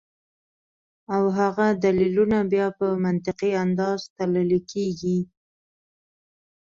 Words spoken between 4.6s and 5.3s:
کيږي